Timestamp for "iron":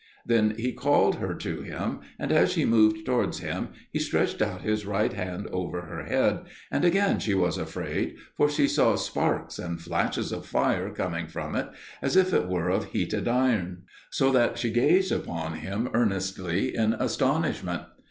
13.27-13.83